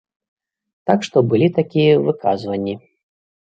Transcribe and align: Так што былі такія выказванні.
Так 0.91 0.99
што 1.09 1.17
былі 1.35 1.47
такія 1.59 2.01
выказванні. 2.09 2.77